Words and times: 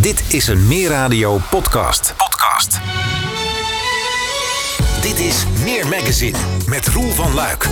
Dit 0.00 0.34
is 0.34 0.46
een 0.46 0.66
Meer 0.66 0.88
Radio 0.88 1.38
podcast. 1.50 2.14
Podcast. 2.16 2.80
Dit 5.02 5.18
is 5.18 5.44
Meer 5.64 5.88
Magazine 5.88 6.38
met 6.68 6.88
Roel 6.88 7.10
van 7.10 7.34
Luik. 7.34 7.68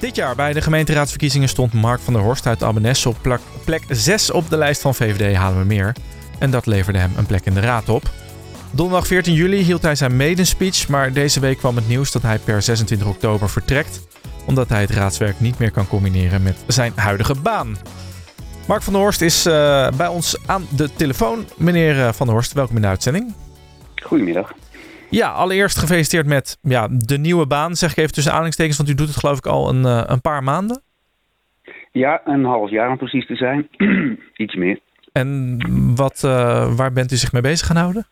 Dit 0.00 0.16
jaar 0.16 0.34
bij 0.34 0.52
de 0.52 0.60
gemeenteraadsverkiezingen 0.60 1.48
stond 1.48 1.72
Mark 1.72 2.00
van 2.00 2.12
der 2.12 2.22
Horst 2.22 2.46
uit 2.46 2.62
Abbenes 2.62 3.06
op 3.06 3.16
plek, 3.20 3.40
plek 3.64 3.82
6 3.88 4.30
op 4.30 4.50
de 4.50 4.56
lijst 4.56 4.80
van 4.80 4.94
VVD 4.94 5.36
Halen 5.36 5.58
we 5.58 5.64
Meer. 5.64 5.96
En 6.38 6.50
dat 6.50 6.66
leverde 6.66 6.98
hem 6.98 7.12
een 7.16 7.26
plek 7.26 7.44
in 7.44 7.54
de 7.54 7.60
raad 7.60 7.88
op. 7.88 8.10
Donderdag 8.70 9.06
14 9.06 9.34
juli 9.34 9.62
hield 9.62 9.82
hij 9.82 9.94
zijn 9.94 10.16
maiden 10.16 10.46
speech, 10.46 10.88
maar 10.88 11.12
deze 11.12 11.40
week 11.40 11.58
kwam 11.58 11.76
het 11.76 11.88
nieuws 11.88 12.12
dat 12.12 12.22
hij 12.22 12.38
per 12.38 12.62
26 12.62 13.06
oktober 13.06 13.48
vertrekt, 13.50 14.00
omdat 14.44 14.68
hij 14.68 14.80
het 14.80 14.90
raadswerk 14.90 15.40
niet 15.40 15.58
meer 15.58 15.70
kan 15.70 15.88
combineren 15.88 16.42
met 16.42 16.56
zijn 16.66 16.92
huidige 16.94 17.34
baan. 17.34 17.76
Mark 18.68 18.82
van 18.82 18.92
der 18.92 19.02
Horst 19.02 19.22
is 19.22 19.46
uh, 19.46 19.52
bij 19.96 20.06
ons 20.06 20.48
aan 20.48 20.62
de 20.76 20.94
telefoon. 20.94 21.44
Meneer 21.58 21.96
uh, 21.96 22.08
van 22.08 22.26
der 22.26 22.34
Horst, 22.34 22.52
welkom 22.52 22.76
in 22.76 22.82
de 22.82 22.88
uitzending. 22.88 23.34
Goedemiddag. 24.02 24.52
Ja, 25.10 25.28
allereerst 25.30 25.78
gefeliciteerd 25.78 26.26
met 26.26 26.58
ja, 26.62 26.88
de 26.90 27.18
nieuwe 27.18 27.46
baan. 27.46 27.74
Zeg 27.74 27.90
ik 27.90 27.96
even 27.96 28.12
tussen 28.12 28.30
aanhalingstekens, 28.30 28.76
want 28.76 28.88
u 28.88 28.94
doet 28.94 29.08
het 29.08 29.16
geloof 29.16 29.38
ik 29.38 29.46
al 29.46 29.68
een, 29.68 29.82
uh, 29.82 30.02
een 30.06 30.20
paar 30.20 30.42
maanden. 30.42 30.82
Ja, 31.90 32.20
een 32.24 32.44
half 32.44 32.70
jaar 32.70 32.90
om 32.90 32.96
precies 32.96 33.26
te 33.26 33.36
zijn. 33.36 33.68
Iets 34.44 34.54
meer. 34.54 34.78
En 35.12 35.58
wat, 35.96 36.20
waar 36.76 36.92
bent 36.92 37.12
u 37.12 37.16
zich 37.16 37.32
mee 37.32 37.42
bezig 37.42 37.66
gaan 37.66 37.76
houden? 37.76 38.06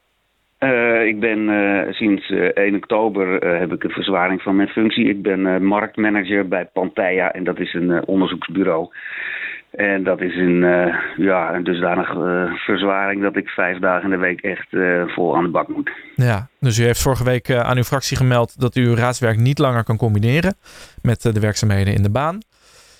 Uh, 0.61 1.07
ik 1.07 1.21
ben 1.21 1.39
uh, 1.39 1.93
sinds 1.93 2.31
uh, 2.31 2.45
1 2.45 2.75
oktober 2.75 3.47
heb 3.59 3.73
ik 3.73 3.85
een 3.85 3.91
verzwaring 3.91 4.43
van 4.43 4.57
mijn 4.57 4.69
functie. 4.69 5.09
Ik 5.09 5.23
ben 5.23 5.65
marktmanager 5.65 6.49
bij 6.49 6.65
Pantheia 6.73 7.33
en 7.33 7.45
dat 7.45 7.59
is 7.59 7.75
een 7.75 8.07
onderzoeksbureau. 8.07 8.89
En 9.71 10.05
dat 10.05 10.21
is 10.21 10.37
een, 10.37 10.61
ja, 11.17 11.55
een 11.55 11.65
dusdanig 11.65 12.09
verzwaring 12.55 13.23
dat 13.23 13.37
ik 13.37 13.49
vijf 13.49 13.79
dagen 13.79 14.05
in 14.05 14.11
de 14.11 14.17
week 14.17 14.41
echt 14.41 14.69
vol 15.15 15.37
aan 15.37 15.45
de 15.45 15.51
bak 15.51 15.69
moet. 15.69 15.91
Ja, 16.15 16.49
dus 16.61 16.79
u 16.79 16.85
heeft 16.85 17.03
vorige 17.03 17.25
week 17.25 17.51
aan 17.51 17.77
uw 17.77 17.83
fractie 17.83 18.17
gemeld 18.17 18.61
dat 18.61 18.77
u 18.77 18.87
uw 18.87 18.95
raadswerk 18.95 19.37
niet 19.37 19.59
langer 19.59 19.85
kan 19.85 19.97
combineren 19.97 20.55
met 21.03 21.23
de 21.23 21.41
werkzaamheden 21.41 21.95
in 21.95 22.03
de 22.03 22.11
baan. 22.11 22.39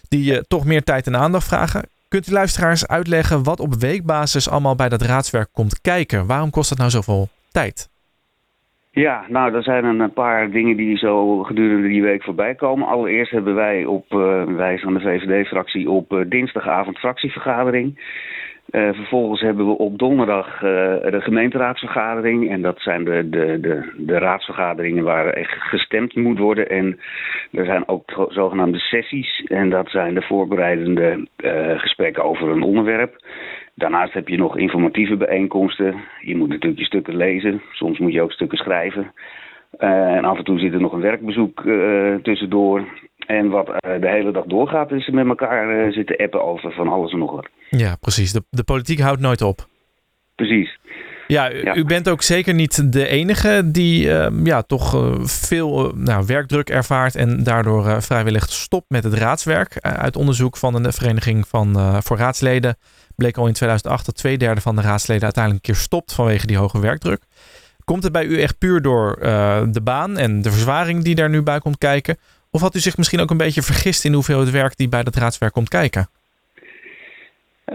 Die 0.09 0.47
toch 0.47 0.65
meer 0.65 0.83
tijd 0.83 1.07
en 1.07 1.17
aandacht 1.17 1.49
vragen. 1.49 1.89
Kunt 2.09 2.29
u 2.29 2.33
luisteraars 2.33 2.87
uitleggen 2.87 3.43
wat 3.43 3.61
op 3.61 3.75
weekbasis 3.75 4.49
allemaal 4.49 4.75
bij 4.75 4.89
dat 4.89 5.03
raadswerk 5.03 5.49
komt 5.53 5.81
kijken? 5.81 6.27
Waarom 6.27 6.51
kost 6.51 6.69
dat 6.69 6.79
nou 6.79 6.91
zoveel 6.91 7.29
tijd? 7.51 7.89
Ja, 8.93 9.25
nou, 9.29 9.55
er 9.55 9.63
zijn 9.63 9.85
een 9.85 10.13
paar 10.13 10.51
dingen 10.51 10.77
die 10.77 10.99
zo 10.99 11.43
gedurende 11.43 11.89
die 11.89 12.03
week 12.03 12.23
voorbij 12.23 12.55
komen. 12.55 12.89
Allereerst 12.89 13.31
hebben 13.31 13.55
wij 13.55 13.85
op, 13.85 14.13
uh, 14.13 14.45
wij 14.45 14.79
van 14.79 14.95
de 14.95 15.01
VVD-fractie, 15.01 15.91
op 15.91 16.13
uh, 16.13 16.21
dinsdagavond 16.29 16.99
fractievergadering. 16.99 18.19
Uh, 18.71 18.93
vervolgens 18.93 19.41
hebben 19.41 19.67
we 19.67 19.79
op 19.79 19.99
donderdag 19.99 20.59
de 20.59 21.21
gemeenteraadsvergadering. 21.21 22.51
En 22.51 22.63
dat 22.63 22.81
zijn 22.81 23.05
de, 23.05 23.29
de, 23.29 23.61
de, 23.61 23.93
de 23.97 24.19
raadsvergaderingen 24.19 25.05
waar 25.05 25.27
echt 25.27 25.63
gestemd 25.63 26.15
moet 26.15 26.39
worden. 26.39 26.69
En 26.69 27.01
er 27.53 27.65
zijn 27.65 27.89
ook 27.89 28.27
zogenaamde 28.29 28.79
sessies. 28.79 29.45
En 29.45 29.71
dat 29.71 29.91
zijn 29.91 30.15
de 30.15 30.23
voorbereidende 30.23 31.27
gesprekken 31.77 32.25
over 32.25 32.49
een 32.49 32.63
onderwerp. 32.63 33.17
Daarnaast 33.81 34.13
heb 34.13 34.29
je 34.29 34.37
nog 34.37 34.57
informatieve 34.57 35.17
bijeenkomsten. 35.17 35.95
Je 36.21 36.37
moet 36.37 36.49
natuurlijk 36.49 36.79
je 36.79 36.85
stukken 36.85 37.17
lezen. 37.17 37.63
Soms 37.73 37.99
moet 37.99 38.13
je 38.13 38.23
ook 38.23 38.33
stukken 38.33 38.59
schrijven. 38.59 39.13
Uh, 39.79 39.89
en 40.17 40.25
af 40.25 40.39
en 40.39 40.45
toe 40.45 40.59
zit 40.59 40.73
er 40.73 40.81
nog 40.81 40.93
een 40.93 41.01
werkbezoek 41.01 41.63
uh, 41.65 42.15
tussendoor. 42.15 42.85
En 43.27 43.49
wat 43.49 43.69
uh, 43.69 44.01
de 44.01 44.09
hele 44.09 44.33
dag 44.33 44.45
doorgaat, 44.45 44.93
is 44.93 45.09
met 45.09 45.27
elkaar 45.27 45.93
zitten 45.93 46.17
appen 46.17 46.45
over 46.45 46.73
van 46.73 46.89
alles 46.89 47.13
en 47.13 47.19
nog 47.19 47.33
wat. 47.33 47.49
Ja, 47.71 47.97
precies. 48.01 48.33
De, 48.33 48.43
de 48.51 48.65
politiek 48.65 49.01
houdt 49.01 49.21
nooit 49.21 49.43
op. 49.43 49.67
Precies. 50.35 50.79
Ja, 51.27 51.53
u, 51.53 51.65
ja. 51.65 51.75
u 51.75 51.85
bent 51.85 52.09
ook 52.09 52.23
zeker 52.23 52.55
niet 52.55 52.93
de 52.93 53.07
enige 53.07 53.71
die 53.71 54.09
ja, 54.45 54.63
toch 54.63 55.17
veel 55.23 55.93
nou, 55.97 56.25
werkdruk 56.27 56.69
ervaart 56.69 57.15
en 57.15 57.43
daardoor 57.45 58.03
vrijwillig 58.03 58.43
stopt 58.43 58.91
met 58.91 59.05
het 59.05 59.15
raadswerk. 59.15 59.79
uit 59.81 60.17
onderzoek 60.17 60.57
van 60.57 60.83
de 60.83 60.93
Vereniging 60.93 61.47
van, 61.49 61.77
voor 62.03 62.17
Raadsleden 62.17 62.77
bleek 63.21 63.37
al 63.37 63.47
in 63.47 63.53
2008 63.53 64.07
dat 64.07 64.15
twee 64.15 64.39
derde 64.39 64.61
van 64.61 64.77
de 64.77 64.83
raadsleden 64.83 65.23
uiteindelijk 65.23 65.67
een 65.67 65.73
keer 65.73 65.83
stopt 65.83 66.13
vanwege 66.13 66.47
die 66.47 66.57
hoge 66.57 66.81
werkdruk. 66.81 67.23
Komt 67.85 68.03
het 68.03 68.13
bij 68.13 68.25
u 68.25 68.41
echt 68.41 68.59
puur 68.59 68.83
door 68.83 69.19
uh, 69.23 69.63
de 69.69 69.81
baan 69.81 70.19
en 70.19 70.43
de 70.43 70.51
verzwaring 70.51 71.05
die 71.05 71.15
daar 71.15 71.31
nu 71.31 71.43
bij 71.43 71.59
komt 71.59 71.79
kijken? 71.79 72.19
Of 72.51 72.61
had 72.61 72.75
u 72.75 72.81
zich 72.81 72.97
misschien 72.97 73.21
ook 73.21 73.31
een 73.31 73.37
beetje 73.37 73.63
vergist 73.63 74.05
in 74.05 74.13
hoeveel 74.13 74.41
het 74.41 74.51
werk 74.51 74.77
die 74.77 74.89
bij 74.89 75.03
dat 75.03 75.17
raadswerk 75.17 75.53
komt 75.53 75.69
kijken? 75.69 76.11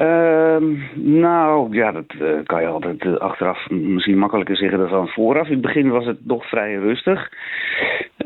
Uh, 0.01 0.57
nou, 0.93 1.75
ja, 1.75 1.91
dat 1.91 2.13
uh, 2.21 2.29
kan 2.43 2.61
je 2.61 2.67
altijd 2.67 3.03
uh, 3.03 3.15
achteraf 3.15 3.69
misschien 3.69 4.17
makkelijker 4.17 4.57
zeggen 4.57 4.89
dan 4.89 5.07
vooraf. 5.07 5.47
In 5.47 5.53
het 5.53 5.61
begin 5.61 5.89
was 5.89 6.05
het 6.05 6.25
nog 6.25 6.49
vrij 6.49 6.75
rustig. 6.75 7.31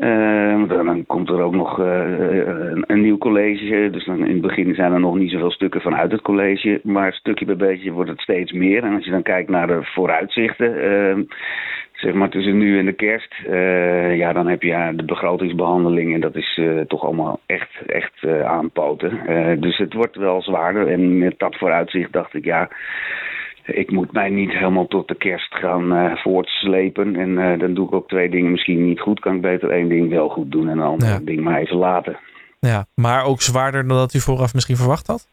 Uh, 0.00 0.68
dan 0.68 1.06
komt 1.06 1.28
er 1.28 1.40
ook 1.40 1.54
nog 1.54 1.78
een, 1.78 2.84
een, 2.86 3.00
nieuw 3.00 3.18
college. 3.18 3.88
Dus 3.90 4.04
dan 4.04 4.18
in 4.26 4.32
het 4.32 4.40
begin 4.40 4.74
zijn 4.74 4.92
er 4.92 5.00
nog 5.00 5.16
niet 5.16 5.30
zoveel 5.30 5.50
stukken 5.50 5.80
vanuit 5.80 6.12
het 6.12 6.22
college. 6.22 6.80
Maar 6.82 7.12
stukje 7.12 7.44
bij 7.44 7.56
beetje 7.56 7.92
wordt 7.92 8.10
het 8.10 8.20
steeds 8.20 8.52
meer. 8.52 8.84
En 8.84 8.94
als 8.94 9.04
je 9.04 9.10
dan 9.10 9.22
kijkt 9.22 9.50
naar 9.50 9.66
de 9.66 9.80
vooruitzichten 9.82 10.82
ehm, 10.82 11.22
zeg 12.00 12.14
maar 12.14 12.28
tussen 12.28 12.58
nu 12.58 12.78
en 12.78 12.84
de 12.84 12.92
kerst, 12.92 13.34
uh, 13.46 14.16
ja, 14.16 14.32
dan 14.32 14.46
heb 14.46 14.62
je 14.62 14.92
de 14.96 15.04
begrotingsbehandeling 15.04 16.14
en 16.14 16.20
dat 16.20 16.36
is 16.36 16.56
uh, 16.56 16.80
toch 16.80 17.04
allemaal 17.04 17.40
echt, 17.46 17.70
echt 17.86 18.22
uh, 18.22 18.42
aanpoten. 18.42 19.20
dus 19.60 19.78
het 19.78 19.92
wordt 19.92 20.16
wel 20.16 20.42
zwaarder 20.42 20.88
en 20.88 21.18
met 21.18 21.38
dat 21.38 21.56
vooruitzicht 21.56 22.12
dacht 22.12 22.34
ik, 22.34 22.44
ja, 22.44 22.68
ik 23.64 23.90
moet 23.90 24.12
mij 24.12 24.30
niet 24.30 24.52
helemaal 24.52 24.86
tot 24.86 25.08
de 25.08 25.14
kerst 25.14 25.54
gaan 25.54 26.18
voortslepen. 26.18 27.16
En 27.16 27.58
dan 27.58 27.74
doe 27.74 27.86
ik 27.86 27.94
ook 27.94 28.08
twee 28.08 28.30
dingen 28.30 28.50
misschien 28.50 28.84
niet 28.84 29.00
goed. 29.00 29.20
Kan 29.20 29.34
ik 29.34 29.40
beter 29.40 29.70
één 29.70 29.88
ding 29.88 30.10
wel 30.10 30.28
goed 30.28 30.52
doen 30.52 30.68
en 30.68 30.78
een 30.78 30.84
ander 30.84 31.08
ja. 31.08 31.18
ding 31.22 31.40
maar 31.40 31.60
even 31.60 31.76
laten. 31.76 32.18
Ja, 32.60 32.86
maar 32.94 33.24
ook 33.24 33.40
zwaarder 33.40 33.88
dan 33.88 33.96
dat 33.96 34.14
u 34.14 34.20
vooraf 34.20 34.54
misschien 34.54 34.76
verwacht 34.76 35.06
had? 35.06 35.28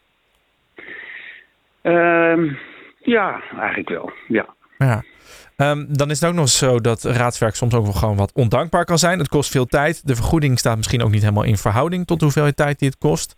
Ehm, 1.82 2.54
ja, 3.00 3.42
eigenlijk 3.60 3.90
wel, 3.90 4.12
ja. 4.28 4.46
Ja. 4.78 5.04
Um, 5.62 5.86
dan 5.90 6.10
is 6.10 6.20
het 6.20 6.30
ook 6.30 6.36
nog 6.36 6.50
zo 6.50 6.80
dat 6.80 7.04
raadswerk 7.04 7.56
soms 7.56 7.74
ook 7.74 7.84
wel 7.84 7.94
gewoon 7.94 8.16
wat 8.16 8.34
ondankbaar 8.34 8.86
kan 8.86 8.98
zijn. 8.98 9.20
Het 9.20 9.28
kost 9.28 9.52
veel 9.52 9.66
tijd. 9.66 10.08
De 10.08 10.16
vergoeding 10.16 10.60
staat 10.60 10.78
misschien 10.78 11.02
ook 11.02 11.12
niet 11.12 11.22
helemaal 11.22 11.44
in 11.44 11.58
verhouding 11.58 12.06
tot 12.06 12.20
de 12.20 12.24
hoeveelheid 12.26 12.56
tijd 12.56 12.80
die 12.80 12.88
het 12.88 12.98
kost. 12.98 13.36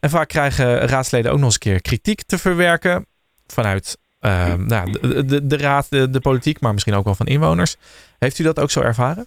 En 0.00 0.10
vaak 0.10 0.28
krijgen 0.28 0.78
raadsleden 0.78 1.30
ook 1.30 1.36
nog 1.36 1.46
eens 1.46 1.54
een 1.54 1.60
keer 1.60 1.82
kritiek 1.82 2.22
te 2.22 2.38
verwerken 2.38 3.06
vanuit 3.46 3.98
uh, 4.20 4.54
nou, 4.54 4.90
de, 5.26 5.46
de, 5.46 5.56
raad, 5.56 5.90
de, 5.90 6.20
politiek, 6.22 6.60
maar 6.60 6.72
misschien 6.72 6.94
ook 6.94 7.04
wel 7.04 7.14
van 7.14 7.26
inwoners. 7.26 7.76
Heeft 8.18 8.38
u 8.38 8.44
dat 8.44 8.60
ook 8.60 8.70
zo 8.70 8.80
ervaren? 8.80 9.26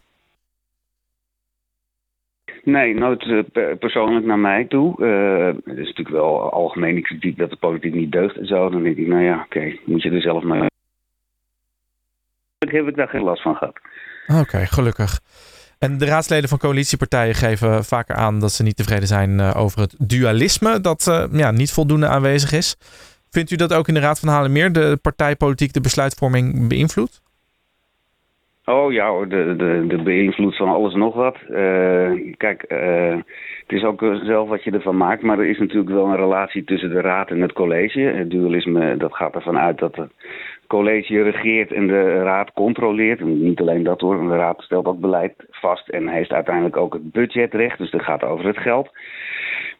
Nee, 2.63 2.93
nooit 2.93 3.23
uh, 3.23 3.43
persoonlijk 3.79 4.25
naar 4.25 4.39
mij 4.39 4.65
toe. 4.65 4.95
Uh, 4.99 5.45
het 5.45 5.77
is 5.77 5.87
natuurlijk 5.87 6.15
wel 6.15 6.51
algemene 6.51 7.01
kritiek 7.01 7.37
dat 7.37 7.49
de 7.49 7.55
politiek 7.55 7.93
niet 7.93 8.11
deugt 8.11 8.37
en 8.37 8.45
zo. 8.45 8.69
Dan 8.69 8.83
denk 8.83 8.97
ik, 8.97 9.07
nou 9.07 9.23
ja, 9.23 9.41
oké, 9.45 9.77
moet 9.85 10.01
je 10.01 10.09
er 10.09 10.21
zelf 10.21 10.43
maar 10.43 10.71
heb 12.71 12.87
ik 12.87 12.95
daar 12.95 13.07
geen 13.07 13.23
last 13.23 13.41
van 13.41 13.55
gehad. 13.55 13.79
Oké, 14.27 14.39
okay, 14.39 14.65
gelukkig. 14.65 15.19
En 15.79 15.97
de 15.97 16.05
raadsleden 16.05 16.49
van 16.49 16.57
coalitiepartijen 16.57 17.35
geven 17.35 17.83
vaker 17.83 18.15
aan 18.15 18.39
dat 18.39 18.51
ze 18.51 18.63
niet 18.63 18.75
tevreden 18.75 19.07
zijn 19.07 19.29
uh, 19.29 19.51
over 19.55 19.81
het 19.81 19.95
dualisme 19.99 20.81
dat 20.81 21.05
uh, 21.09 21.39
ja, 21.39 21.51
niet 21.51 21.71
voldoende 21.71 22.07
aanwezig 22.07 22.51
is. 22.51 22.77
Vindt 23.29 23.51
u 23.51 23.55
dat 23.55 23.73
ook 23.73 23.87
in 23.87 23.93
de 23.93 23.99
Raad 23.99 24.19
van 24.19 24.29
Haarlemmeer 24.29 24.71
de 24.71 24.99
partijpolitiek 25.01 25.73
de 25.73 25.81
besluitvorming 25.81 26.67
beïnvloedt? 26.67 27.21
Oh 28.65 28.91
ja 28.91 29.25
de, 29.25 29.55
de, 29.57 29.85
de 29.87 30.01
beïnvloed 30.03 30.57
van 30.57 30.67
alles 30.67 30.93
nog 30.93 31.15
wat. 31.15 31.37
Uh, 31.49 32.33
kijk, 32.37 32.65
het 33.67 33.71
is 33.77 33.83
ook 33.83 33.99
zelf 34.23 34.49
wat 34.49 34.63
je 34.63 34.71
ervan 34.71 34.97
maakt, 34.97 35.21
maar 35.21 35.39
er 35.39 35.49
is 35.49 35.59
natuurlijk 35.59 35.89
wel 35.89 36.05
een 36.05 36.15
relatie 36.15 36.63
tussen 36.63 36.89
de 36.89 37.01
raad 37.01 37.29
en 37.29 37.41
het 37.41 37.53
college. 37.53 37.99
Het 37.99 38.29
dualisme, 38.29 38.97
dat 38.97 39.15
gaat 39.15 39.35
ervan 39.35 39.57
uit 39.57 39.77
dat 39.77 40.07
college 40.73 41.21
regeert 41.21 41.71
en 41.71 41.87
de 41.87 42.23
raad 42.23 42.51
controleert. 42.53 43.19
En 43.19 43.43
niet 43.43 43.59
alleen 43.59 43.83
dat 43.83 44.01
hoor, 44.01 44.17
de 44.17 44.35
raad 44.35 44.61
stelt 44.61 44.85
ook 44.85 44.99
beleid 44.99 45.33
vast 45.49 45.89
en 45.89 46.07
heeft 46.07 46.31
uiteindelijk 46.31 46.77
ook 46.77 46.93
het 46.93 47.11
budgetrecht. 47.11 47.77
Dus 47.77 47.91
dat 47.91 48.01
gaat 48.01 48.23
over 48.23 48.45
het 48.45 48.57
geld. 48.57 48.91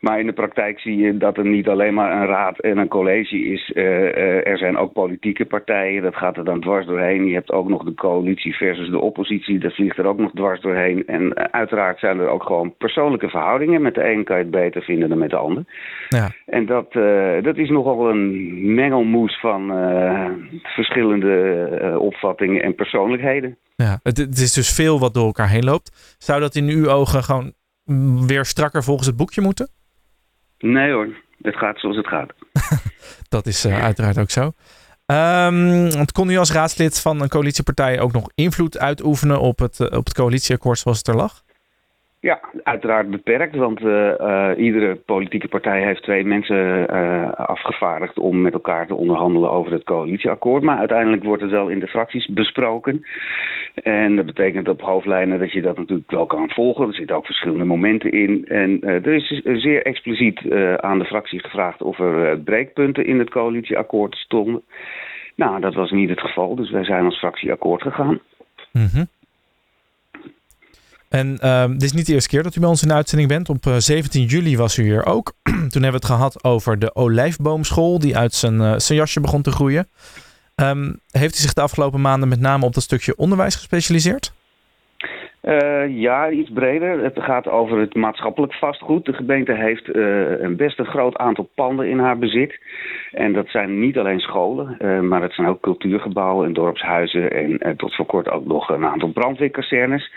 Maar 0.04 0.20
in 0.20 0.26
de 0.26 0.34
praktijk 0.34 0.80
zie 0.80 0.98
je 0.98 1.18
dat 1.18 1.38
er 1.38 1.46
niet 1.46 1.68
alleen 1.68 1.94
maar 1.94 2.22
een 2.22 2.28
raad 2.28 2.60
en 2.60 2.78
een 2.78 2.88
college 2.88 3.40
is. 3.40 3.72
Uh, 3.74 3.84
uh, 3.84 4.48
er 4.48 4.58
zijn 4.58 4.78
ook 4.78 4.94
politieke 4.94 5.46
partijen, 5.46 6.02
dat 6.02 6.16
gaat 6.16 6.38
er 6.38 6.46
dan 6.46 6.62
dwars 6.62 6.86
doorheen. 6.86 7.26
Je 7.26 7.34
hebt 7.34 7.52
ook 7.52 7.70
nog 7.70 7.84
de 7.84 7.94
coalitie 7.94 8.56
versus 8.56 8.90
de 8.90 9.00
oppositie, 9.00 9.60
dat 9.60 9.74
vliegt 9.74 9.98
er 9.98 10.06
ook 10.06 10.18
nog 10.18 10.32
dwars 10.32 10.62
doorheen. 10.62 11.06
En 11.08 11.22
uh, 11.22 11.32
uiteraard 11.52 12.00
zijn 12.00 12.20
er 12.20 12.28
ook 12.28 12.44
gewoon 12.44 12.76
persoonlijke 12.78 13.30
verhoudingen. 13.30 13.82
Met 13.82 13.96
de 13.96 14.10
een 14.10 14.24
kan 14.24 14.38
je 14.38 14.42
het 14.42 14.52
beter 14.52 14.82
vinden 14.82 15.10
dan 15.10 15.18
met 15.18 15.30
de 15.30 15.36
ander. 15.36 15.64
Ja. 16.10 16.32
En 16.46 16.66
dat, 16.66 16.94
dat 17.44 17.58
is 17.58 17.70
nogal 17.70 18.10
een 18.10 18.74
mengelmoes 18.76 19.40
van 19.40 19.68
verschillende 20.64 21.96
opvattingen 22.00 22.64
en 22.64 22.76
persoonlijkheden. 22.76 23.58
Ja, 23.76 24.00
het, 24.04 24.18
het 24.18 24.38
is 24.38 24.54
dus 24.54 24.74
veel 24.74 25.00
wat 25.00 25.14
door 25.14 25.26
elkaar 25.26 25.50
heen 25.50 25.64
loopt. 25.64 26.16
Zou 26.18 26.40
dat 26.40 26.56
in 26.56 26.68
uw 26.68 26.90
ogen 26.90 27.24
gewoon 27.24 27.54
weer 28.28 28.46
strakker 28.46 28.84
volgens 28.84 29.08
het 29.08 29.18
boekje 29.18 29.42
moeten? 29.42 29.70
Nee 30.64 30.92
hoor, 30.92 31.08
het 31.42 31.56
gaat 31.56 31.80
zoals 31.80 31.98
het 31.98 32.08
gaat. 32.08 32.34
dat 33.30 33.46
is 33.46 33.66
uh, 33.66 33.84
uiteraard 33.84 34.18
ook 34.18 34.30
zo. 34.30 34.52
Um, 35.06 36.06
kon 36.12 36.30
u 36.30 36.38
als 36.38 36.52
raadslid 36.52 37.00
van 37.00 37.22
een 37.22 37.30
coalitiepartij 37.30 38.00
ook 38.00 38.12
nog 38.12 38.30
invloed 38.36 38.78
uitoefenen 38.78 39.40
op 39.40 39.60
het, 39.60 39.80
op 39.80 40.06
het 40.06 40.14
coalitieakkoord 40.14 40.80
zoals 40.80 40.98
het 40.98 41.08
er 41.08 41.16
lag? 41.16 41.43
Ja, 42.24 42.40
uiteraard 42.64 43.10
beperkt, 43.10 43.56
want 43.56 43.82
uh, 43.82 44.14
uh, 44.20 44.50
iedere 44.58 44.96
politieke 44.96 45.48
partij 45.48 45.84
heeft 45.84 46.04
twee 46.04 46.26
mensen 46.26 46.88
uh, 46.96 47.32
afgevaardigd 47.32 48.20
om 48.20 48.42
met 48.42 48.54
elkaar 48.54 48.88
te 48.88 48.96
onderhandelen 48.96 49.52
over 49.52 49.72
het 49.72 49.84
coalitieakkoord. 49.84 50.64
Maar 50.64 50.78
uiteindelijk 50.78 51.24
wordt 51.24 51.42
het 51.42 51.52
wel 51.52 51.68
in 51.68 51.80
de 51.80 51.88
fracties 51.88 52.28
besproken. 52.28 53.06
En 53.76 54.16
dat 54.16 54.26
betekent 54.26 54.68
op 54.68 54.82
hoofdlijnen 54.82 55.40
dat 55.40 55.52
je 55.52 55.62
dat 55.62 55.78
natuurlijk 55.78 56.12
wel 56.12 56.26
kan 56.26 56.50
volgen. 56.50 56.88
Er 56.88 56.94
zitten 56.94 57.16
ook 57.16 57.26
verschillende 57.26 57.66
momenten 57.66 58.12
in. 58.12 58.46
En 58.48 58.82
er 58.82 59.14
is 59.14 59.42
zeer 59.44 59.86
expliciet 59.86 60.52
aan 60.78 61.00
de 61.00 61.06
fractie 61.06 61.40
gevraagd 61.40 61.82
of 61.82 62.00
er 62.00 62.40
breekpunten 62.40 63.06
in 63.06 63.20
het 63.20 63.30
coalitieakkoord 63.30 64.16
stonden. 64.16 64.62
Nou, 65.36 65.60
dat 65.60 65.74
was 65.74 65.92
niet 65.92 66.10
het 66.10 66.22
geval, 66.22 66.56
dus 66.56 66.72
wij 66.72 66.84
zijn 66.84 67.06
als 67.06 67.18
fractie 67.18 67.52
akkoord 67.52 67.82
gegaan. 67.82 68.20
Mm 68.72 68.88
-hmm. 68.94 69.08
En 71.14 71.38
uh, 71.44 71.66
dit 71.68 71.84
is 71.84 71.92
niet 71.92 72.06
de 72.06 72.14
eerste 72.14 72.30
keer 72.30 72.44
dat 72.44 72.56
u 72.56 72.60
bij 72.60 72.70
ons 72.70 72.84
in 72.84 72.94
uitzending 72.94 73.30
bent. 73.30 73.50
Op 73.50 73.76
17 73.78 74.26
juli 74.26 74.58
was 74.58 74.78
u 74.78 74.84
hier 74.84 75.06
ook. 75.06 75.34
Toen 75.44 75.54
hebben 75.58 75.82
we 75.82 75.96
het 75.96 76.06
gehad 76.06 76.44
over 76.44 76.80
de 76.80 76.96
olijfboomschool 76.96 78.00
die 78.00 78.18
uit 78.18 78.34
zijn, 78.34 78.54
uh, 78.54 78.74
zijn 78.78 78.98
jasje 78.98 79.20
begon 79.20 79.42
te 79.42 79.52
groeien. 79.52 79.90
Um, 80.56 81.00
heeft 81.12 81.38
u 81.38 81.42
zich 81.42 81.54
de 81.54 81.62
afgelopen 81.62 82.02
maanden 82.02 82.30
met 82.30 82.40
name 82.40 82.66
op 82.66 82.74
dat 82.74 82.84
stukje 82.84 83.16
onderwijs 83.16 83.56
gespecialiseerd? 83.56 84.34
Uh, 85.44 85.88
ja, 85.88 86.30
iets 86.30 86.50
breder. 86.50 87.04
Het 87.04 87.20
gaat 87.20 87.48
over 87.48 87.78
het 87.78 87.96
maatschappelijk 87.96 88.54
vastgoed. 88.54 89.06
De 89.06 89.14
gemeente 89.14 89.54
heeft 89.54 89.88
uh, 89.88 90.40
een 90.40 90.56
best 90.56 90.80
een 90.80 90.86
groot 90.86 91.18
aantal 91.18 91.50
panden 91.56 91.90
in 91.90 92.00
haar 92.00 92.18
bezit. 92.18 92.60
En 93.12 93.34
dat 93.34 93.48
zijn 93.48 93.80
niet 93.80 93.98
alleen 93.98 94.20
scholen, 94.20 94.78
uh, 94.80 95.00
maar 95.00 95.22
het 95.22 95.34
zijn 95.34 95.48
ook 95.48 95.62
cultuurgebouwen 95.62 96.48
en 96.48 96.54
dorpshuizen. 96.54 97.32
En 97.60 97.76
tot 97.78 97.96
voor 97.96 98.06
kort 98.06 98.30
ook 98.30 98.46
nog 98.46 98.70
een 98.70 98.86
aantal 98.86 99.10
brandweerkazernes. 99.12 100.14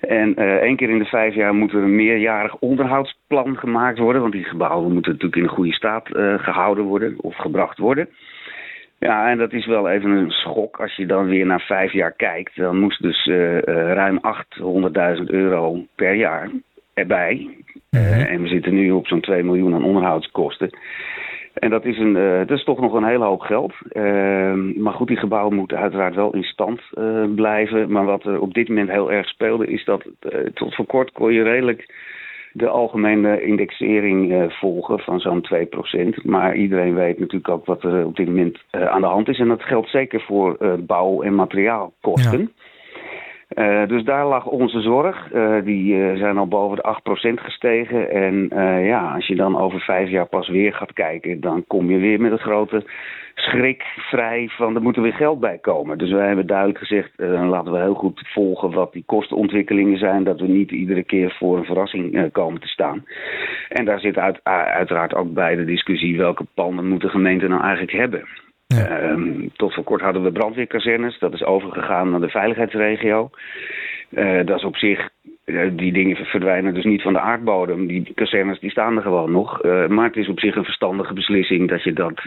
En 0.00 0.34
één 0.60 0.76
keer 0.76 0.90
in 0.90 0.98
de 0.98 1.04
vijf 1.04 1.34
jaar 1.34 1.54
moet 1.54 1.72
er 1.72 1.82
een 1.82 1.96
meerjarig 1.96 2.56
onderhoudsplan 2.56 3.56
gemaakt 3.56 3.98
worden. 3.98 4.20
Want 4.20 4.32
die 4.32 4.44
gebouwen 4.44 4.92
moeten 4.92 5.12
natuurlijk 5.12 5.36
in 5.36 5.48
een 5.48 5.56
goede 5.56 5.72
staat 5.72 6.08
gehouden 6.36 6.84
worden 6.84 7.14
of 7.20 7.36
gebracht 7.36 7.78
worden. 7.78 8.08
Ja, 9.04 9.30
en 9.30 9.38
dat 9.38 9.52
is 9.52 9.66
wel 9.66 9.88
even 9.88 10.10
een 10.10 10.30
schok 10.30 10.80
als 10.80 10.96
je 10.96 11.06
dan 11.06 11.26
weer 11.26 11.46
naar 11.46 11.60
vijf 11.60 11.92
jaar 11.92 12.12
kijkt. 12.12 12.56
Dan 12.56 12.78
moest 12.78 13.02
dus 13.02 13.26
uh, 13.26 13.54
uh, 13.54 13.60
ruim 13.92 14.20
800.000 15.18 15.24
euro 15.24 15.86
per 15.94 16.14
jaar 16.14 16.50
erbij. 16.94 17.48
Uh, 17.90 18.30
en 18.30 18.42
we 18.42 18.48
zitten 18.48 18.74
nu 18.74 18.90
op 18.90 19.06
zo'n 19.06 19.20
2 19.20 19.42
miljoen 19.42 19.74
aan 19.74 19.84
onderhoudskosten. 19.84 20.78
En 21.54 21.70
dat 21.70 21.84
is, 21.84 21.98
een, 21.98 22.12
dat 22.46 22.58
is 22.58 22.64
toch 22.64 22.80
nog 22.80 22.92
een 22.92 23.04
hele 23.04 23.24
hoop 23.24 23.40
geld. 23.40 23.74
maar 24.76 24.92
goed, 24.92 25.08
die 25.08 25.16
gebouwen 25.16 25.54
moeten 25.54 25.78
uiteraard 25.78 26.14
wel 26.14 26.34
in 26.34 26.42
stand 26.42 26.80
blijven. 27.34 27.92
Maar 27.92 28.04
wat 28.04 28.24
er 28.24 28.40
op 28.40 28.54
dit 28.54 28.68
moment 28.68 28.90
heel 28.90 29.12
erg 29.12 29.28
speelde, 29.28 29.66
is 29.66 29.84
dat 29.84 30.04
tot 30.54 30.74
voor 30.74 30.86
kort 30.86 31.12
kon 31.12 31.32
je 31.32 31.42
redelijk 31.42 31.86
de 32.56 32.68
algemene 32.68 33.42
indexering 33.42 34.32
uh, 34.32 34.50
volgen 34.50 34.98
van 34.98 35.20
zo'n 35.20 35.46
2%. 36.22 36.22
Maar 36.22 36.56
iedereen 36.56 36.94
weet 36.94 37.18
natuurlijk 37.18 37.48
ook 37.48 37.66
wat 37.66 37.82
er 37.82 38.06
op 38.06 38.16
dit 38.16 38.26
moment 38.26 38.58
uh, 38.72 38.86
aan 38.86 39.00
de 39.00 39.06
hand 39.06 39.28
is. 39.28 39.38
En 39.38 39.48
dat 39.48 39.62
geldt 39.62 39.88
zeker 39.88 40.20
voor 40.20 40.56
uh, 40.60 40.72
bouw- 40.78 41.22
en 41.22 41.34
materiaalkosten. 41.34 42.52
Uh, 43.54 43.86
dus 43.86 44.04
daar 44.04 44.26
lag 44.26 44.46
onze 44.46 44.80
zorg. 44.80 45.32
Uh, 45.32 45.64
die 45.64 45.94
uh, 45.94 46.18
zijn 46.18 46.38
al 46.38 46.48
boven 46.48 46.76
de 46.76 46.96
8% 47.38 47.42
gestegen. 47.42 48.10
En 48.10 48.48
ja, 48.84 49.14
als 49.14 49.26
je 49.26 49.36
dan 49.36 49.58
over 49.58 49.80
vijf 49.80 50.08
jaar 50.08 50.26
pas 50.26 50.48
weer 50.48 50.72
gaat 50.72 50.92
kijken, 50.92 51.40
dan 51.40 51.64
kom 51.66 51.90
je 51.90 51.98
weer 51.98 52.20
met 52.20 52.32
een 52.32 52.38
grote 52.38 52.84
schrik 53.34 53.82
vrij 53.82 54.48
van 54.48 54.74
er 54.74 54.82
moet 54.82 54.96
er 54.96 55.02
weer 55.02 55.14
geld 55.14 55.40
bij 55.40 55.58
komen. 55.58 55.98
Dus 55.98 56.10
wij 56.10 56.26
hebben 56.26 56.46
duidelijk 56.46 56.78
gezegd, 56.78 57.10
laten 57.18 57.72
we 57.72 57.78
heel 57.78 57.94
goed 57.94 58.28
volgen 58.32 58.70
wat 58.70 58.92
die 58.92 59.02
kostenontwikkelingen 59.06 59.98
zijn. 59.98 60.24
Dat 60.24 60.40
we 60.40 60.46
niet 60.46 60.70
iedere 60.70 61.02
keer 61.02 61.36
voor 61.38 61.56
een 61.56 61.64
verrassing 61.64 62.32
komen 62.32 62.60
te 62.60 62.68
staan. 62.68 63.04
En 63.68 63.84
daar 63.84 64.00
zit 64.00 64.18
uit, 64.18 64.40
uiteraard 64.44 65.14
ook 65.14 65.32
bij 65.32 65.54
de 65.54 65.64
discussie 65.64 66.16
welke 66.16 66.44
panden 66.54 66.88
moet 66.88 67.00
de 67.00 67.08
gemeente 67.08 67.48
nou 67.48 67.62
eigenlijk 67.62 67.92
hebben. 67.92 68.24
Ja. 68.66 69.10
Um, 69.10 69.50
tot 69.56 69.74
voor 69.74 69.84
kort 69.84 70.00
hadden 70.00 70.22
we 70.22 70.32
brandweerkazernes. 70.32 71.18
Dat 71.18 71.32
is 71.32 71.44
overgegaan 71.44 72.10
naar 72.10 72.20
de 72.20 72.28
veiligheidsregio. 72.28 73.30
Uh, 74.10 74.46
dat 74.46 74.56
is 74.56 74.64
op 74.64 74.76
zich, 74.76 75.08
uh, 75.44 75.70
die 75.72 75.92
dingen 75.92 76.16
verdwijnen 76.16 76.74
dus 76.74 76.84
niet 76.84 77.02
van 77.02 77.12
de 77.12 77.20
aardbodem. 77.20 77.86
Die 77.86 78.12
kazernes 78.14 78.60
die 78.60 78.70
staan 78.70 78.96
er 78.96 79.02
gewoon 79.02 79.30
nog. 79.32 79.64
Uh, 79.64 79.86
maar 79.86 80.06
het 80.06 80.16
is 80.16 80.28
op 80.28 80.40
zich 80.40 80.56
een 80.56 80.64
verstandige 80.64 81.14
beslissing 81.14 81.68
dat 81.68 81.82
je 81.82 81.92
dat 81.92 82.20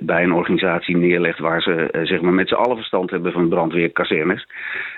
bij 0.00 0.22
een 0.22 0.32
organisatie 0.32 0.96
neerlegt 0.96 1.38
waar 1.38 1.62
ze 1.62 1.88
zeg 2.02 2.20
maar 2.20 2.32
met 2.32 2.48
z'n 2.48 2.54
allen 2.54 2.76
verstand 2.76 3.10
hebben 3.10 3.32
van 3.32 3.48
brandweerkazernes. 3.48 4.46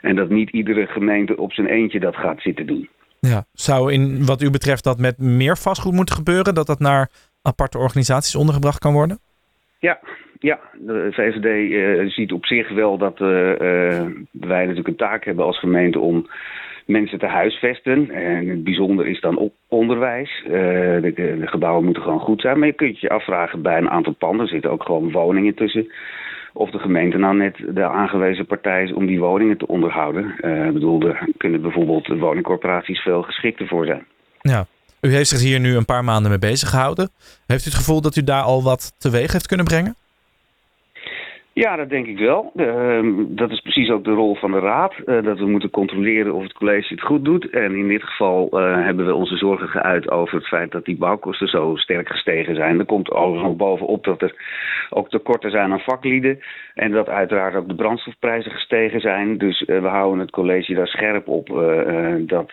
En 0.01 0.17
dat 0.17 0.29
niet 0.29 0.51
iedere 0.51 0.87
gemeente 0.87 1.37
op 1.37 1.53
zijn 1.53 1.67
eentje 1.67 2.01
dat 2.01 2.17
gaat 2.17 2.41
zitten 2.41 2.67
doen. 2.67 2.89
Ja, 3.21 3.45
zou 3.53 3.93
in 3.93 4.27
wat 4.27 4.43
u 4.43 4.51
betreft 4.51 4.85
dat 4.85 4.99
met 4.99 5.19
meer 5.19 5.57
vastgoed 5.57 5.93
moeten 5.93 6.15
gebeuren? 6.15 6.55
Dat 6.55 6.67
dat 6.67 6.79
naar 6.79 7.11
aparte 7.43 7.79
organisaties 7.79 8.37
ondergebracht 8.37 8.79
kan 8.79 8.93
worden? 8.93 9.19
Ja, 9.83 9.99
ja, 10.39 10.61
de 10.79 11.09
VVD 11.11 11.71
uh, 11.71 12.11
ziet 12.11 12.33
op 12.33 12.47
zich 12.47 12.69
wel 12.69 12.99
dat 12.99 13.21
uh, 13.21 13.29
uh, 13.29 13.57
wij 14.31 14.61
natuurlijk 14.61 14.89
een 14.89 14.97
taak 14.97 15.25
hebben 15.25 15.45
als 15.45 15.59
gemeente 15.59 15.99
om 15.99 16.27
mensen 16.87 17.19
te 17.19 17.27
huisvesten. 17.27 18.11
En 18.11 18.49
het 18.49 18.65
bijzonder 18.65 19.07
is 19.07 19.21
dan 19.21 19.37
op 19.37 19.55
onderwijs. 19.69 20.43
De, 20.45 21.13
de, 21.15 21.47
gebouwen 21.47 21.85
moeten 21.85 22.03
gewoon 22.03 22.21
goed 22.21 22.41
zijn. 22.41 22.59
Maar 22.59 22.69
je 22.69 22.75
kunt 22.75 23.01
je 23.01 23.09
afvragen 23.09 23.63
bij 23.63 23.79
een 23.79 23.91
aantal 23.91 24.13
panden 24.13 24.47
zitten 24.47 24.71
ook 24.71 24.83
gewoon 24.83 25.13
woningen 25.13 25.55
tussen. 25.55 25.93
Of 26.53 26.71
de 26.71 26.79
gemeente 26.79 27.19
nou 27.19 27.37
net 27.37 27.57
de 27.69 27.85
aangewezen 27.85 28.47
partij 28.47 28.83
is 28.83 28.93
om 28.93 29.07
die 29.07 29.21
woningen 29.21 29.59
te 29.59 29.67
onderhouden. 29.67 30.35
Ik 30.67 30.73
bedoel, 30.73 31.03
er 31.03 31.29
kunnen 31.37 31.63
bijvoorbeeld 31.63 32.07
woningcorporaties 32.07 33.01
veel 33.01 33.23
geschikter 33.23 33.67
voor 33.67 33.87
zijn. 33.87 34.07
Ja, 34.41 34.67
u 35.03 35.15
heeft 35.15 35.29
zich 35.29 35.41
hier 35.41 35.61
nu 35.61 35.77
een 35.77 35.85
paar 35.85 36.05
maanden 36.05 36.31
mee 36.31 36.39
bezig 36.39 36.69
gehouden. 36.69 37.11
Heeft 37.47 37.67
u 37.67 37.69
het 37.69 37.79
gevoel 37.79 38.01
dat 38.01 38.17
u 38.17 38.25
daar 38.25 38.43
al 38.43 38.63
wat 38.63 38.95
teweeg 38.99 39.33
heeft 39.33 39.47
kunnen 39.47 39.67
brengen? 39.67 39.97
Ja, 41.55 41.77
dat 41.77 41.91
denk 41.91 42.07
ik 42.07 42.19
wel. 42.19 42.53
Uh, 42.57 43.01
dat 43.29 43.51
is 43.51 43.61
precies 43.61 43.91
ook 43.91 44.05
de 44.05 44.11
rol 44.11 44.35
van 44.35 44.51
de 44.51 44.59
Raad. 44.59 44.95
Uh, 45.07 45.23
dat 45.23 45.39
we 45.39 45.47
moeten 45.47 45.71
controleren 45.71 46.35
of 46.35 46.43
het 46.43 46.53
college 46.53 46.95
het 46.95 47.03
goed 47.03 47.25
doet. 47.25 47.51
En 47.51 47.77
in 47.77 47.89
dit 47.89 48.03
geval 48.03 48.49
uh, 48.53 48.85
hebben 48.85 49.07
we 49.07 49.15
onze 49.15 49.37
zorgen 49.37 49.69
geuit 49.69 50.11
over 50.11 50.35
het 50.35 50.47
feit 50.47 50.71
dat 50.71 50.85
die 50.85 50.97
bouwkosten 50.97 51.49
zo 51.49 51.77
sterk 51.77 52.09
gestegen 52.09 52.55
zijn. 52.55 52.79
Er 52.79 52.85
komt 52.85 53.11
overigens 53.11 53.49
nog 53.49 53.57
bovenop 53.57 54.05
dat 54.05 54.23
er 54.23 54.35
ook 54.91 55.11
tekorten 55.11 55.51
zijn 55.51 55.73
aan 55.73 55.81
vaklieden. 55.81 56.41
En 56.75 56.91
dat 56.91 57.09
uiteraard 57.09 57.55
ook 57.55 57.69
de 57.69 57.75
brandstofprijzen 57.75 58.53
gestegen 58.53 59.01
zijn. 59.01 59.39
Dus 59.39 59.61
we 59.67 59.89
houden 59.89 60.19
het 60.19 60.31
college 60.31 60.75
daar 60.75 60.87
scherp 60.87 61.29
op. 61.29 61.47
dat, 62.27 62.51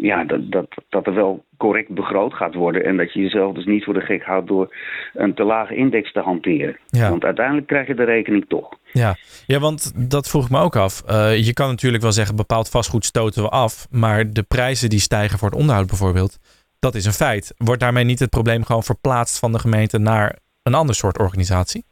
ja, 0.00 0.24
dat, 0.24 0.50
dat, 0.50 0.68
dat 0.88 1.06
er 1.06 1.14
wel 1.14 1.44
correct 1.60 1.88
begroot 1.88 2.34
gaat 2.34 2.54
worden. 2.54 2.84
En 2.84 2.96
dat 2.96 3.12
je 3.12 3.20
jezelf 3.20 3.54
dus 3.54 3.64
niet 3.64 3.84
voor 3.84 3.94
de 3.94 4.00
gek 4.00 4.22
houdt 4.22 4.48
door 4.48 4.76
een 5.14 5.34
te 5.34 5.44
lage 5.44 5.74
index 5.74 6.12
te 6.12 6.20
hanteren. 6.20 6.76
Ja. 6.88 7.10
Want 7.10 7.24
uiteindelijk 7.24 7.66
krijg 7.66 7.86
je 7.86 7.94
de 7.94 8.04
rekening 8.04 8.44
toch. 8.48 8.68
Ja, 8.92 9.16
ja 9.46 9.58
want 9.58 10.10
dat 10.10 10.28
vroeg 10.28 10.44
ik 10.44 10.50
me 10.50 10.60
ook 10.60 10.76
af. 10.76 11.02
Uh, 11.10 11.46
je 11.46 11.52
kan 11.52 11.68
natuurlijk 11.68 12.02
wel 12.02 12.12
zeggen, 12.12 12.36
bepaald 12.36 12.68
vastgoed 12.68 13.04
stoten 13.04 13.42
we 13.42 13.48
af. 13.48 13.86
Maar 13.90 14.32
de 14.32 14.42
prijzen 14.42 14.88
die 14.88 15.00
stijgen 15.00 15.38
voor 15.38 15.48
het 15.48 15.58
onderhoud 15.58 15.86
bijvoorbeeld, 15.86 16.38
dat 16.78 16.94
is 16.94 17.04
een 17.04 17.12
feit. 17.12 17.54
Wordt 17.56 17.80
daarmee 17.80 18.04
niet 18.04 18.18
het 18.18 18.30
probleem 18.30 18.64
gewoon 18.64 18.82
verplaatst 18.82 19.38
van 19.38 19.52
de 19.52 19.58
gemeente 19.58 19.98
naar 19.98 20.38
een 20.62 20.74
ander 20.74 20.94
soort 20.94 21.18
organisatie? 21.18 21.84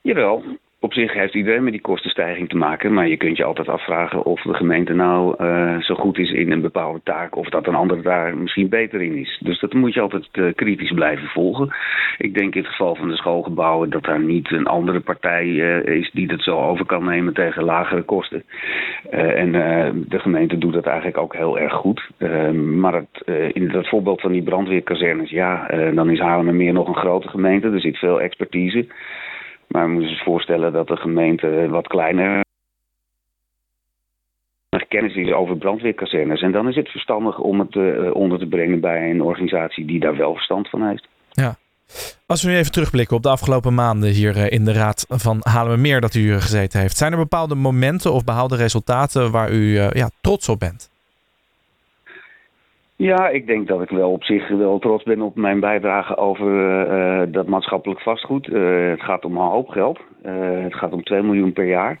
Jawel, 0.00 0.44
op 0.80 0.92
zich 0.92 1.12
heeft 1.12 1.34
iedereen 1.34 1.62
met 1.62 1.72
die 1.72 1.80
kostenstijging 1.80 2.48
te 2.48 2.56
maken. 2.56 2.92
Maar 2.92 3.08
je 3.08 3.16
kunt 3.16 3.36
je 3.36 3.44
altijd 3.44 3.68
afvragen 3.68 4.24
of 4.24 4.42
de 4.42 4.54
gemeente 4.54 4.92
nou 4.92 5.44
uh, 5.44 5.80
zo 5.80 5.94
goed 5.94 6.18
is 6.18 6.30
in 6.32 6.52
een 6.52 6.60
bepaalde 6.60 7.00
taak. 7.04 7.36
Of 7.36 7.48
dat 7.48 7.66
een 7.66 7.74
ander 7.74 8.02
daar 8.02 8.36
misschien 8.36 8.68
beter 8.68 9.02
in 9.02 9.16
is. 9.16 9.38
Dus 9.40 9.60
dat 9.60 9.72
moet 9.72 9.94
je 9.94 10.00
altijd 10.00 10.28
uh, 10.32 10.54
kritisch 10.54 10.92
blijven 10.92 11.28
volgen. 11.28 11.74
Ik 12.18 12.34
denk 12.34 12.54
in 12.54 12.60
het 12.60 12.70
geval 12.70 12.94
van 12.94 13.08
de 13.08 13.16
schoolgebouwen 13.16 13.90
dat 13.90 14.04
daar 14.04 14.20
niet 14.20 14.50
een 14.50 14.66
andere 14.66 15.00
partij 15.00 15.46
uh, 15.46 15.96
is 15.96 16.10
die 16.12 16.26
dat 16.26 16.40
zo 16.40 16.58
over 16.58 16.86
kan 16.86 17.04
nemen 17.04 17.34
tegen 17.34 17.64
lagere 17.64 18.02
kosten. 18.02 18.44
en 19.10 19.52
de 20.08 20.18
gemeente 20.18 20.58
doet 20.58 20.72
dat 20.72 20.86
eigenlijk 20.86 21.18
ook 21.18 21.34
heel 21.34 21.58
erg 21.58 21.72
goed. 21.72 22.10
maar 22.80 22.94
het, 22.94 23.52
in 23.52 23.68
dat 23.68 23.88
voorbeeld 23.88 24.20
van 24.20 24.32
die 24.32 24.42
brandweerkazernes, 24.42 25.30
ja, 25.30 25.66
dan 25.94 26.10
is 26.10 26.18
Haarlemmermeer 26.18 26.72
nog 26.72 26.88
een 26.88 26.94
grote 26.94 27.28
gemeente. 27.28 27.70
Er 27.70 27.80
zit 27.80 27.98
veel 27.98 28.20
expertise. 28.20 28.86
Maar 29.68 29.84
we 29.84 29.92
moeten 29.92 30.10
je 30.10 30.22
voorstellen 30.24 30.72
dat 30.72 30.88
de 30.88 30.96
gemeente 30.96 31.68
wat 31.68 31.86
kleiner 31.86 32.44
kennis 34.88 35.14
is 35.14 35.32
over 35.32 35.56
brandweerkazernes. 35.56 36.40
En 36.40 36.52
dan 36.52 36.68
is 36.68 36.76
het 36.76 36.88
verstandig 36.88 37.38
om 37.38 37.60
het 37.60 37.74
uh, 37.74 38.14
onder 38.14 38.38
te 38.38 38.46
brengen 38.46 38.80
bij 38.80 39.10
een 39.10 39.22
organisatie 39.22 39.84
die 39.84 40.00
daar 40.00 40.16
wel 40.16 40.34
verstand 40.34 40.68
van 40.68 40.88
heeft. 40.88 41.08
Ja. 41.30 41.56
Als 42.26 42.42
we 42.42 42.50
nu 42.50 42.56
even 42.56 42.72
terugblikken 42.72 43.16
op 43.16 43.22
de 43.22 43.28
afgelopen 43.28 43.74
maanden 43.74 44.10
hier 44.10 44.52
in 44.52 44.64
de 44.64 44.72
Raad 44.72 45.04
van 45.08 45.38
Haarlemmermeer 45.40 46.00
dat 46.00 46.14
u 46.14 46.32
gezeten 46.32 46.80
heeft. 46.80 46.96
Zijn 46.96 47.12
er 47.12 47.18
bepaalde 47.18 47.54
momenten 47.54 48.12
of 48.12 48.24
behaalde 48.24 48.56
resultaten 48.56 49.30
waar 49.30 49.50
u 49.50 49.80
ja, 49.80 50.10
trots 50.20 50.48
op 50.48 50.58
bent? 50.58 50.90
Ja, 52.96 53.28
ik 53.28 53.46
denk 53.46 53.68
dat 53.68 53.82
ik 53.82 53.90
wel 53.90 54.10
op 54.10 54.24
zich 54.24 54.48
wel 54.48 54.78
trots 54.78 55.04
ben 55.04 55.20
op 55.20 55.36
mijn 55.36 55.60
bijdrage 55.60 56.16
over 56.16 56.50
uh, 56.90 57.22
dat 57.32 57.46
maatschappelijk 57.46 58.00
vastgoed. 58.00 58.48
Uh, 58.48 58.90
het 58.90 59.02
gaat 59.02 59.24
om 59.24 59.36
een 59.36 59.48
hoop 59.48 59.68
geld. 59.68 60.00
Het 60.62 60.74
gaat 60.74 60.92
om 60.92 61.02
2 61.02 61.22
miljoen 61.22 61.52
per 61.52 61.66
jaar. 61.66 61.98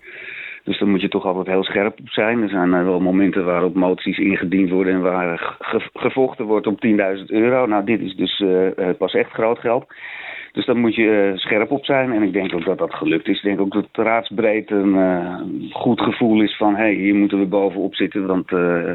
Dus 0.64 0.78
daar 0.78 0.88
moet 0.88 1.00
je 1.00 1.08
toch 1.08 1.24
altijd 1.24 1.46
heel 1.46 1.64
scherp 1.64 1.98
op 2.00 2.08
zijn. 2.08 2.42
Er 2.42 2.48
zijn 2.48 2.84
wel 2.84 3.00
momenten 3.00 3.44
waarop 3.44 3.74
moties 3.74 4.18
ingediend 4.18 4.70
worden 4.70 4.92
en 4.92 5.00
waar 5.00 5.56
gevochten 5.92 6.44
wordt 6.44 6.66
om 6.66 6.76
10.000 6.86 7.24
euro. 7.26 7.66
Nou, 7.66 7.84
dit 7.84 8.00
is 8.00 8.14
dus 8.14 8.44
pas 8.98 9.14
echt 9.14 9.30
groot 9.30 9.58
geld. 9.58 9.86
Dus 10.56 10.66
daar 10.66 10.76
moet 10.76 10.94
je 10.94 11.32
scherp 11.34 11.70
op 11.70 11.84
zijn. 11.84 12.12
En 12.12 12.22
ik 12.22 12.32
denk 12.32 12.54
ook 12.54 12.64
dat 12.64 12.78
dat 12.78 12.94
gelukt 12.94 13.28
is. 13.28 13.36
Ik 13.36 13.42
denk 13.42 13.60
ook 13.60 13.72
dat 13.72 13.86
het 13.92 14.06
raadsbreed 14.06 14.70
een 14.70 15.70
goed 15.72 16.00
gevoel 16.00 16.42
is 16.42 16.56
van... 16.56 16.74
hé, 16.74 16.82
hey, 16.82 16.94
hier 16.94 17.14
moeten 17.14 17.38
we 17.38 17.46
bovenop 17.46 17.94
zitten. 17.94 18.26
Want 18.26 18.48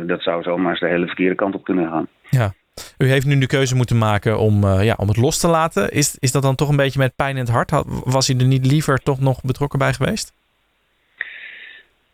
dat 0.07 0.21
zou 0.21 0.43
zomaar 0.43 0.71
eens 0.71 0.79
de 0.79 0.87
hele 0.87 1.05
verkeerde 1.05 1.35
kant 1.35 1.55
op 1.55 1.63
kunnen 1.63 1.89
gaan. 1.89 2.07
Ja. 2.29 2.53
U 2.97 3.05
heeft 3.05 3.25
nu 3.25 3.37
de 3.37 3.47
keuze 3.47 3.75
moeten 3.75 3.97
maken 3.97 4.39
om, 4.39 4.65
ja, 4.65 4.95
om 4.97 5.07
het 5.07 5.17
los 5.17 5.39
te 5.39 5.47
laten. 5.47 5.91
Is, 5.91 6.17
is 6.19 6.31
dat 6.31 6.41
dan 6.41 6.55
toch 6.55 6.69
een 6.69 6.75
beetje 6.75 6.99
met 6.99 7.15
pijn 7.15 7.35
in 7.35 7.41
het 7.41 7.51
hart? 7.51 7.71
Was 8.05 8.29
u 8.29 8.37
er 8.37 8.47
niet 8.47 8.65
liever 8.65 8.97
toch 8.97 9.19
nog 9.19 9.41
betrokken 9.41 9.79
bij 9.79 9.93
geweest? 9.93 10.33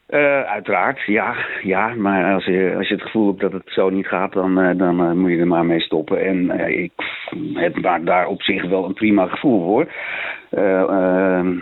Uh, 0.10 0.42
uiteraard, 0.42 1.02
ja, 1.06 1.36
ja. 1.64 1.94
Maar 1.96 2.34
als 2.34 2.46
je, 2.46 2.74
als 2.78 2.88
je 2.88 2.94
het 2.94 3.04
gevoel 3.04 3.28
hebt 3.28 3.40
dat 3.40 3.52
het 3.52 3.64
zo 3.66 3.90
niet 3.90 4.08
gaat, 4.08 4.34
dan, 4.34 4.60
uh, 4.60 4.78
dan 4.78 5.02
uh, 5.02 5.12
moet 5.12 5.32
je 5.32 5.38
er 5.38 5.48
maar 5.48 5.66
mee 5.66 5.80
stoppen. 5.80 6.26
En 6.26 6.70
ik 6.80 6.92
heb 7.54 7.82
daar, 7.82 8.04
daar 8.04 8.28
op 8.28 8.42
zich 8.42 8.70
wel 8.70 8.86
een 8.86 8.94
prima 8.94 9.28
gevoel 9.28 9.66
voor. 9.66 9.82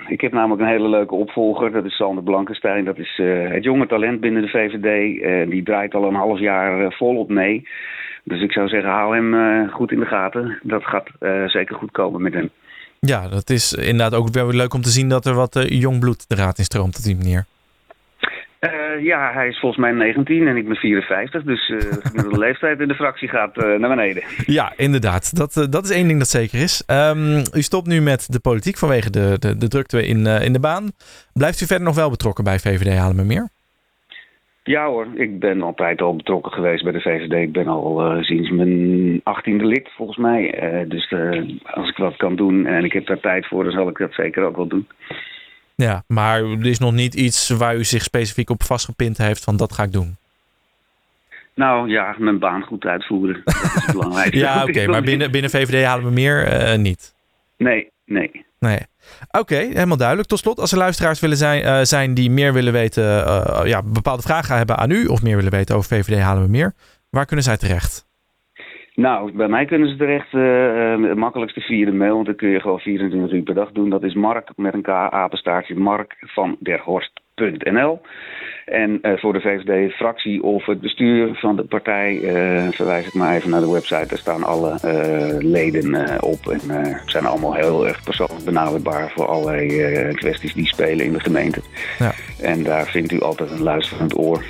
ik 0.07 0.21
heb 0.21 0.31
namelijk 0.31 0.61
een 0.61 0.67
hele 0.67 0.89
leuke 0.89 1.15
opvolger. 1.15 1.71
Dat 1.71 1.85
is 1.85 1.95
Sander 1.95 2.23
Blankenstein. 2.23 2.85
Dat 2.85 2.97
is 2.97 3.21
het 3.49 3.63
jonge 3.63 3.87
talent 3.87 4.19
binnen 4.19 4.41
de 4.41 4.47
VVD. 4.47 5.49
die 5.49 5.63
draait 5.63 5.93
al 5.93 6.07
een 6.07 6.15
half 6.15 6.39
jaar 6.39 6.93
volop 6.93 7.29
mee. 7.29 7.67
Dus 8.23 8.41
ik 8.41 8.51
zou 8.51 8.67
zeggen, 8.67 8.89
hou 8.89 9.15
hem 9.15 9.69
goed 9.69 9.91
in 9.91 9.99
de 9.99 10.05
gaten. 10.05 10.59
Dat 10.63 10.83
gaat 10.83 11.09
zeker 11.45 11.75
goed 11.75 11.91
komen 11.91 12.21
met 12.21 12.33
hem. 12.33 12.49
Ja, 12.99 13.27
dat 13.27 13.49
is 13.49 13.73
inderdaad 13.73 14.13
ook 14.13 14.29
wel 14.29 14.49
leuk 14.51 14.73
om 14.73 14.81
te 14.81 14.89
zien 14.89 15.09
dat 15.09 15.25
er 15.25 15.33
wat 15.33 15.65
jong 15.67 15.99
bloed 15.99 16.29
de 16.29 16.35
raad 16.35 16.57
in 16.57 16.63
stroomt 16.63 16.97
op 16.97 17.03
die 17.03 17.15
manier. 17.15 17.45
Uh, 18.95 19.03
ja, 19.03 19.31
hij 19.33 19.47
is 19.47 19.59
volgens 19.59 19.81
mij 19.81 19.91
19 19.91 20.47
en 20.47 20.55
ik 20.55 20.67
ben 20.67 20.75
54. 20.75 21.43
Dus 21.43 21.69
uh, 21.69 21.79
de 21.79 22.37
leeftijd 22.45 22.79
in 22.79 22.87
de 22.87 22.95
fractie 22.95 23.29
gaat 23.29 23.57
uh, 23.57 23.79
naar 23.79 23.89
beneden. 23.89 24.23
Ja, 24.45 24.73
inderdaad. 24.75 25.35
Dat, 25.37 25.67
dat 25.69 25.83
is 25.83 25.91
één 25.91 26.07
ding 26.07 26.19
dat 26.19 26.27
zeker 26.27 26.61
is. 26.61 26.83
Um, 26.87 27.37
u 27.37 27.61
stopt 27.61 27.87
nu 27.87 28.01
met 28.01 28.31
de 28.31 28.39
politiek 28.39 28.77
vanwege 28.77 29.09
de, 29.09 29.35
de, 29.39 29.57
de 29.57 29.67
drukte 29.67 30.07
in, 30.07 30.25
in 30.25 30.53
de 30.53 30.59
baan. 30.59 30.91
Blijft 31.33 31.61
u 31.61 31.65
verder 31.65 31.85
nog 31.85 31.95
wel 31.95 32.09
betrokken 32.09 32.43
bij 32.43 32.59
VVD 32.59 32.97
Halen 32.97 33.27
meer? 33.27 33.49
Ja 34.63 34.85
hoor, 34.87 35.07
ik 35.13 35.39
ben 35.39 35.61
altijd 35.61 36.01
al 36.01 36.15
betrokken 36.15 36.51
geweest 36.51 36.83
bij 36.83 36.91
de 36.91 37.01
VVD. 37.01 37.33
Ik 37.33 37.51
ben 37.51 37.67
al 37.67 38.17
sinds 38.21 38.49
mijn 38.49 39.19
18e 39.19 39.61
lid 39.61 39.89
volgens 39.95 40.17
mij. 40.17 40.55
dus 40.87 41.13
als 41.63 41.89
ik 41.89 41.97
wat 41.97 42.15
kan 42.15 42.35
doen 42.35 42.65
en 42.65 42.83
ik 42.83 42.93
heb 42.93 43.05
daar 43.05 43.19
tijd 43.19 43.47
voor, 43.47 43.63
dan 43.63 43.73
zal 43.73 43.89
ik 43.89 43.97
dat 43.97 44.13
zeker 44.13 44.43
ook 44.43 44.55
wel 44.55 44.67
doen. 44.67 44.87
Ja, 45.75 46.03
maar 46.07 46.43
er 46.43 46.65
is 46.65 46.79
nog 46.79 46.93
niet 46.93 47.13
iets 47.13 47.49
waar 47.49 47.75
u 47.75 47.83
zich 47.83 48.03
specifiek 48.03 48.49
op 48.49 48.63
vastgepind 48.63 49.17
heeft 49.17 49.43
van 49.43 49.57
dat 49.57 49.73
ga 49.73 49.83
ik 49.83 49.91
doen. 49.91 50.15
Nou 51.55 51.89
ja, 51.89 52.15
mijn 52.17 52.39
baan 52.39 52.61
goed 52.61 52.85
uitvoeren. 52.85 53.41
Dat 53.43 53.55
is 53.55 53.73
het 53.73 53.95
belangrijkste. 53.99 54.37
ja, 54.37 54.63
oké, 54.63 54.87
maar 54.87 55.01
binnen, 55.01 55.31
binnen 55.31 55.49
VVD 55.49 55.85
halen 55.85 56.05
we 56.05 56.11
meer 56.11 56.71
uh, 56.71 56.77
niet. 56.77 57.13
Nee, 57.57 57.91
nee. 58.05 58.45
Nee. 58.59 58.79
Oké, 59.31 59.55
helemaal 59.55 59.97
duidelijk. 59.97 60.27
Tot 60.27 60.39
slot, 60.39 60.59
als 60.59 60.71
er 60.71 60.77
luisteraars 60.77 61.19
willen 61.19 61.37
zijn, 61.37 61.63
uh, 61.63 61.79
zijn 61.81 62.13
die 62.13 62.29
meer 62.29 62.53
willen 62.53 62.73
weten, 62.73 63.03
uh, 63.03 63.61
ja, 63.63 63.81
bepaalde 63.83 64.21
vragen 64.21 64.57
hebben 64.57 64.77
aan 64.77 64.91
u 64.91 65.05
of 65.05 65.21
meer 65.21 65.35
willen 65.35 65.51
weten 65.51 65.75
over 65.75 65.97
VVD 65.97 66.19
halen 66.19 66.43
we 66.43 66.49
meer, 66.49 66.73
waar 67.09 67.25
kunnen 67.25 67.45
zij 67.45 67.57
terecht? 67.57 68.04
Nou, 68.95 69.31
bij 69.31 69.47
mij 69.47 69.65
kunnen 69.65 69.89
ze 69.89 69.95
terecht 69.95 70.33
uh, 70.33 71.09
het 71.09 71.17
makkelijkste 71.17 71.61
via 71.61 71.85
de 71.85 71.91
mail. 71.91 72.13
Want 72.13 72.25
dan 72.25 72.35
kun 72.35 72.49
je 72.49 72.59
gewoon 72.59 72.79
24 72.79 73.31
uur 73.31 73.43
per 73.43 73.53
dag 73.53 73.71
doen. 73.71 73.89
Dat 73.89 74.03
is 74.03 74.13
mark 74.13 74.49
met 74.55 74.73
een 74.73 74.81
k, 74.81 74.87
apenstaartje, 74.89 75.75
mark 75.75 76.15
van 76.19 76.57
derhorst.nl. 76.59 78.01
En 78.65 78.99
uh, 79.01 79.17
voor 79.17 79.33
de 79.33 79.41
VVD-fractie 79.41 80.43
of 80.43 80.65
het 80.65 80.81
bestuur 80.81 81.35
van 81.35 81.55
de 81.55 81.63
partij 81.63 82.13
uh, 82.13 82.69
verwijs 82.71 83.07
ik 83.07 83.13
maar 83.13 83.35
even 83.35 83.49
naar 83.49 83.61
de 83.61 83.71
website. 83.71 84.07
Daar 84.07 84.17
staan 84.17 84.43
alle 84.43 84.77
leden 85.39 86.21
op 86.23 86.47
en 86.47 86.59
zijn 87.05 87.25
allemaal 87.25 87.53
heel 87.53 87.87
erg 87.87 88.03
persoonlijk 88.03 88.45
benaderbaar 88.45 89.11
voor 89.11 89.25
allerlei 89.25 90.13
kwesties 90.13 90.53
die 90.53 90.67
spelen 90.67 91.05
in 91.05 91.13
de 91.13 91.19
gemeente. 91.19 91.61
Ja. 91.99 92.11
En 92.41 92.63
daar 92.63 92.85
vindt 92.85 93.11
u 93.11 93.19
altijd 93.21 93.51
een 93.51 93.63
luisterend 93.63 94.17
oor. 94.17 94.43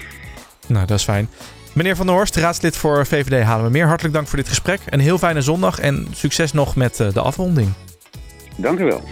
Nou, 0.67 0.85
dat 0.85 0.97
is 0.97 1.03
fijn. 1.03 1.27
Meneer 1.75 1.95
Van 1.95 2.05
der 2.05 2.15
Horst, 2.15 2.35
raadslid 2.35 2.77
voor 2.77 3.05
VVD 3.05 3.43
Halen 3.43 3.65
we 3.65 3.71
Meer. 3.71 3.87
Hartelijk 3.87 4.13
dank 4.13 4.27
voor 4.27 4.37
dit 4.37 4.47
gesprek. 4.47 4.79
Een 4.89 4.99
heel 4.99 5.17
fijne 5.17 5.41
zondag 5.41 5.79
en 5.79 6.07
succes 6.11 6.51
nog 6.51 6.75
met 6.75 6.99
eh, 6.99 7.13
de 7.13 7.21
afronding. 7.21 7.73
Dank 8.55 8.79
u 8.79 8.83
wel. 8.83 9.03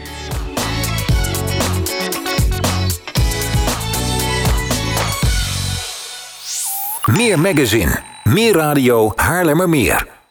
Meer 7.05 7.39
magazine, 7.39 7.99
meer 8.23 8.53
radio, 8.53 9.13
Haarlemmermeer. 9.15 10.22